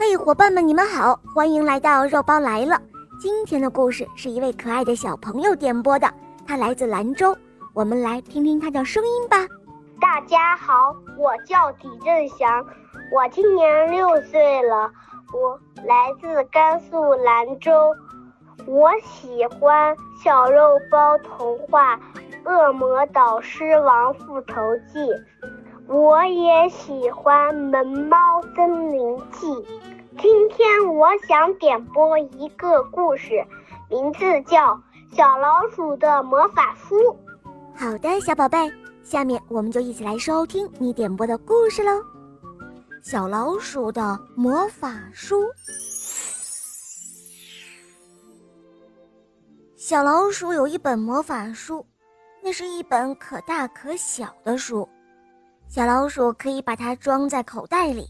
[0.00, 2.80] 嘿，伙伴们，你们好，欢迎来到肉包来了。
[3.20, 6.08] 今天的故事是一位可爱的小朋友点播的，
[6.46, 7.36] 他来自兰州，
[7.74, 9.38] 我们来听听他的声音吧。
[10.00, 12.64] 大家好，我叫李振祥，
[13.12, 14.88] 我今年六岁了，
[15.32, 17.92] 我来自甘肃兰州，
[18.66, 21.96] 我喜欢《小肉包童话》
[22.48, 24.54] 《恶魔导师王复仇
[24.92, 25.00] 记》。
[25.88, 28.18] 我也喜欢《萌猫
[28.54, 29.46] 森林记》。
[30.20, 33.42] 今天我想点播一个故事，
[33.88, 34.74] 名字叫
[35.10, 36.94] 《小老鼠的魔法书》。
[37.74, 38.70] 好的，小宝贝，
[39.02, 41.90] 下面我们就一起来收听你点播的故事喽，
[43.02, 45.42] 《小老鼠的魔法书》。
[49.74, 51.86] 小老鼠有一本魔法书，
[52.42, 54.86] 那是一本可大可小的书。
[55.68, 58.08] 小老鼠可以把它装在口袋里，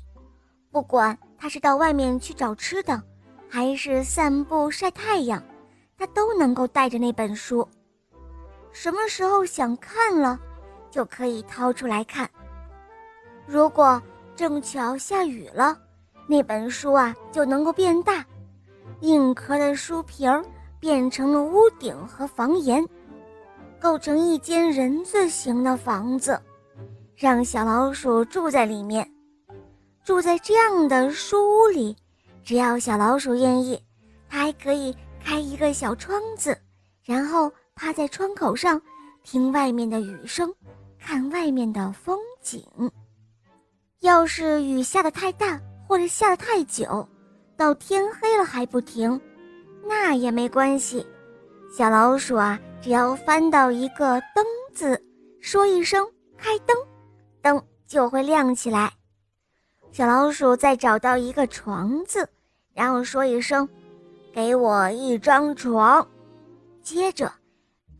[0.70, 3.02] 不管它是到外面去找吃的，
[3.48, 5.42] 还是散步晒太阳，
[5.98, 7.68] 它都能够带着那本书。
[8.70, 10.38] 什么时候想看了，
[10.88, 12.30] 就可以掏出来看。
[13.44, 14.00] 如果
[14.36, 15.76] 正巧下雨了，
[16.28, 18.24] 那本书啊就能够变大，
[19.00, 20.24] 硬壳的书皮
[20.78, 22.86] 变成了屋顶和房檐，
[23.80, 26.40] 构成一间人字形的房子。
[27.20, 29.04] 让小老鼠住在里面，
[30.04, 31.96] 住在这样的书屋里，
[32.44, 33.82] 只要小老鼠愿意，
[34.28, 36.56] 它还可以开一个小窗子，
[37.02, 38.80] 然后趴在窗口上，
[39.24, 40.54] 听外面的雨声，
[40.96, 42.62] 看外面的风景。
[43.98, 47.04] 要是雨下得太大，或者下得太久，
[47.56, 49.20] 到天黑了还不停，
[49.84, 51.04] 那也没关系。
[51.76, 55.04] 小老鼠啊，只要翻到一个灯字，
[55.40, 56.08] 说一声
[56.38, 56.76] “开灯”。
[57.42, 58.92] 灯就会亮起来。
[59.90, 62.28] 小老鼠再找到一个床子，
[62.74, 63.68] 然后说一声
[64.32, 66.06] ：“给我一张床。”
[66.82, 67.32] 接着，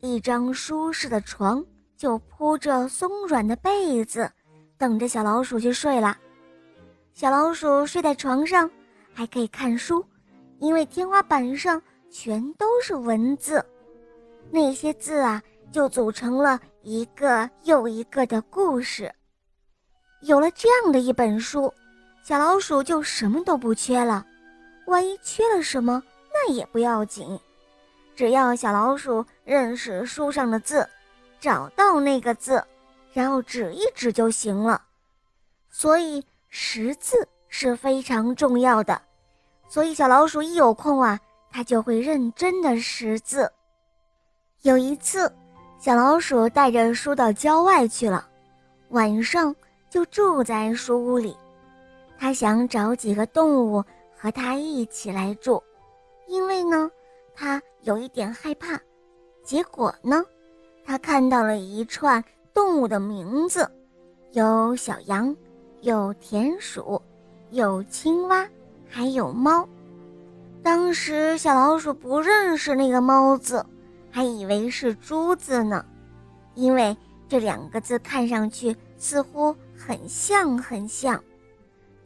[0.01, 1.65] 一张舒适的床
[1.97, 4.31] 就铺着松软的被子，
[4.77, 6.17] 等着小老鼠去睡了。
[7.15, 8.71] 小老鼠睡在床上，
[9.13, 10.05] 还可以看书，
[10.61, 13.65] 因为天花板上全都是文字，
[14.51, 15.43] 那些字啊，
[15.73, 19.13] 就组成了一个又一个的故事。
[20.21, 21.73] 有了这样的一本书，
[22.23, 24.27] 小老鼠就什么都不缺了。
[24.87, 26.03] 万一缺了什么，
[26.33, 27.39] 那也不要紧，
[28.17, 30.89] 只要小老鼠认识书上的字，
[31.39, 32.65] 找到那个字，
[33.13, 34.83] 然后指一指就行了。
[35.71, 39.01] 所以识字是非常重要的。
[39.69, 41.21] 所以小老鼠一有空啊，
[41.51, 43.53] 它就会认真的识字。
[44.63, 45.33] 有一次，
[45.79, 48.27] 小老鼠带着书到郊外去了，
[48.89, 49.55] 晚上。
[49.91, 51.37] 就住在书屋里，
[52.19, 53.83] 他想找几个动物
[54.17, 55.63] 和他一起来住，
[56.27, 56.91] 因为呢，
[57.35, 58.79] 他有一点害怕。
[59.43, 60.23] 结果呢，
[60.85, 62.23] 他看到了一串
[62.53, 63.67] 动物的名字，
[64.33, 65.35] 有小羊，
[65.81, 67.01] 有田鼠，
[67.51, 68.47] 有青蛙，
[68.87, 69.67] 还有猫。
[70.63, 73.65] 当时小老鼠不认识那个“猫”字，
[74.11, 75.83] 还以为是“猪”字呢，
[76.55, 76.95] 因为
[77.27, 79.57] 这两个字看上去似乎。
[79.79, 81.23] 很像，很像。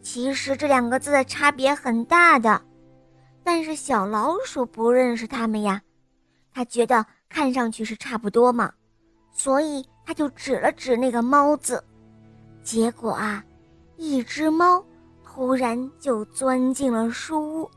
[0.03, 2.61] 其实这两个字的差别很大的，
[3.43, 5.81] 但是小老鼠不认识它们呀。
[6.53, 8.73] 它觉得看上去是差不多嘛，
[9.33, 11.83] 所以它就指了指那个“猫”字。
[12.63, 13.43] 结果啊，
[13.97, 14.85] 一只猫
[15.25, 17.71] 突然就钻进了书屋，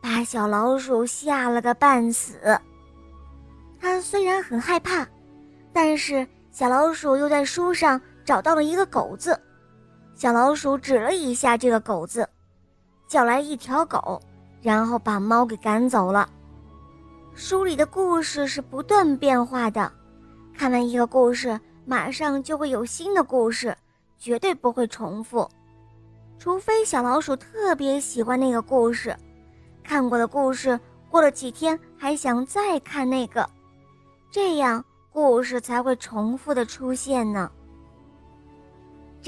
[0.00, 2.58] 把小老鼠吓了个半死。
[3.80, 5.06] 它虽然很害怕，
[5.72, 8.00] 但是小老鼠又在书上。
[8.28, 9.40] 找到了一个狗字，
[10.14, 12.28] 小老鼠指了一下这个狗字，
[13.06, 14.20] 叫来一条狗，
[14.60, 16.28] 然后把猫给赶走了。
[17.34, 19.90] 书里的故事是不断变化的，
[20.54, 23.74] 看完一个故事，马上就会有新的故事，
[24.18, 25.48] 绝对不会重复，
[26.38, 29.16] 除非小老鼠特别喜欢那个故事，
[29.82, 33.48] 看过的故事，过了几天还想再看那个，
[34.30, 37.50] 这样故事才会重复的出现呢。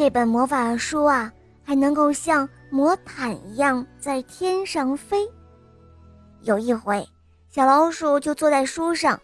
[0.01, 1.31] 这本魔法书啊，
[1.63, 5.29] 还能够像魔毯一样在天上飞。
[6.41, 7.07] 有一回，
[7.51, 9.21] 小老鼠就坐在书上，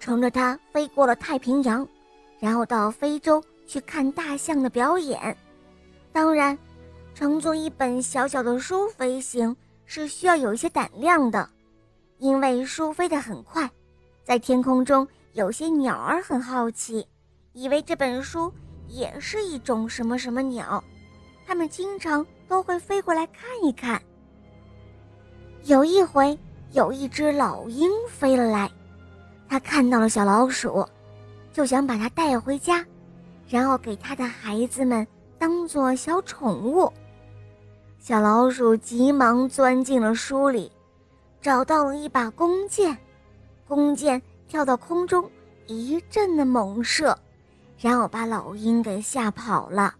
[0.00, 1.86] 乘着它飞过了太平洋，
[2.40, 5.36] 然后到非洲去看大象的表演。
[6.10, 6.58] 当然，
[7.14, 11.48] 乘坐一本小小的书飞行是需要有一些胆量的，
[12.18, 13.70] 因为书飞得很快，
[14.24, 17.06] 在天空中有些鸟儿很好奇，
[17.52, 18.52] 以为这本书。
[18.88, 20.82] 也是一种什么什么鸟，
[21.46, 24.00] 它们经常都会飞过来看一看。
[25.64, 26.38] 有一回，
[26.72, 28.70] 有一只老鹰飞了来，
[29.48, 30.86] 它看到了小老鼠，
[31.52, 32.84] 就想把它带回家，
[33.48, 35.06] 然后给它的孩子们
[35.38, 36.92] 当做小宠物。
[37.98, 40.70] 小老鼠急忙钻进了书里，
[41.40, 42.96] 找到了一把弓箭，
[43.66, 45.28] 弓箭跳到空中，
[45.66, 47.18] 一阵的猛射，
[47.78, 49.94] 然后把老鹰给吓跑了。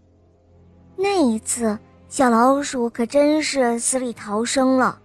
[0.97, 1.79] 那一次，
[2.09, 5.01] 小老鼠可真是死里逃生了。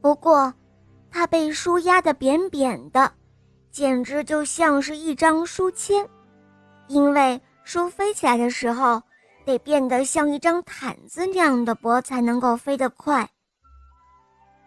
[0.00, 0.52] 不过，
[1.10, 3.12] 它被书压得扁扁的，
[3.70, 6.08] 简直就像是一张书签，
[6.86, 9.02] 因为书飞起来的时候
[9.44, 13.28] 得变得像一张毯子那样的薄才能够飞得快。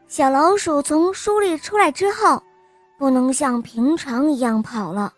[0.08, 2.44] 小老鼠从书里出来之后，
[3.00, 5.12] 不能像平常一样跑了，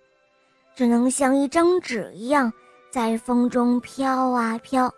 [0.75, 2.51] 只能像一张纸一样
[2.92, 4.94] 在风中飘啊飘。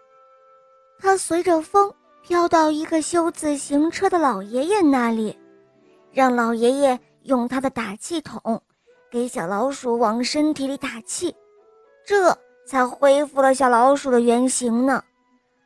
[0.99, 1.93] 它随着风。
[2.23, 5.39] 飘到一个修自行车的老爷爷那里，
[6.11, 8.61] 让老爷爷用他的打气筒
[9.09, 11.33] 给小老鼠往身体里打气，
[12.05, 12.37] 这
[12.67, 15.01] 才恢复了小老鼠的原形呢。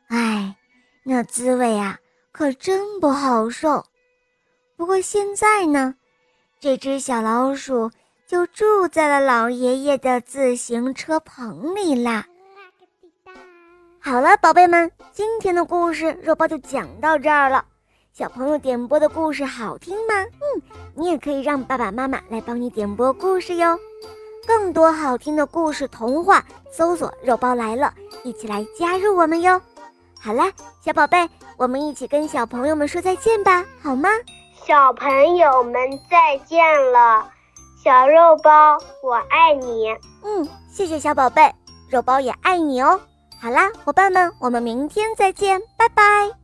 [0.06, 0.56] 哎，
[1.02, 1.98] 那滋味啊，
[2.30, 3.84] 可真不好受。
[4.76, 5.96] 不过现在呢，
[6.60, 7.90] 这只小老鼠
[8.26, 12.24] 就住在了老爷爷的自行车棚里啦。
[14.00, 17.64] 好了，宝贝们，今天的故事肉包就讲到这儿了。
[18.12, 20.14] 小朋友点播的故事好听吗？
[20.14, 20.62] 嗯，
[20.94, 23.78] 你也可以让爸爸妈妈来帮你点播故事哟。
[24.46, 29.60] 更多好听的故事童话，搜索“肉包来了”，一起来加入我们哟。
[30.20, 30.50] 好啦，
[30.84, 34.08] 小宝贝，我们一起跟小朋友们说再见吧，好吗？
[34.66, 35.74] 小朋友们
[36.10, 36.60] 再见
[36.92, 37.30] 了，
[37.82, 39.88] 小肉包，我爱你。
[40.22, 41.52] 嗯，谢谢小宝贝，
[41.90, 43.00] 肉包也爱你哦。
[43.40, 46.41] 好啦，伙伴们，我们明天再见，拜拜。